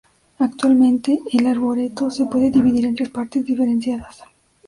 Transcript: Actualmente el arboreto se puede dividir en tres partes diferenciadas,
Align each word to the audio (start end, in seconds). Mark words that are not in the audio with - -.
Actualmente 0.39 1.19
el 1.31 1.45
arboreto 1.45 2.09
se 2.09 2.25
puede 2.25 2.49
dividir 2.49 2.87
en 2.87 2.95
tres 2.95 3.09
partes 3.11 3.45
diferenciadas, 3.45 4.23